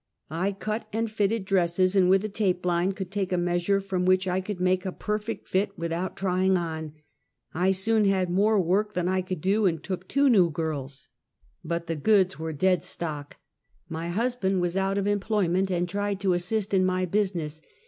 [0.33, 4.03] I cut and fitted dresses, and with a tape line could take a measure from
[4.03, 6.93] which I could make a per fect fit without trying on.
[7.53, 11.07] I soon had more work than I could do, and took two new girls,
[11.63, 12.79] but the goods were 64 Half a Centuky.
[12.79, 13.37] dead stock.
[13.89, 17.61] My husband was out of emplovment, and tried to assist in my business.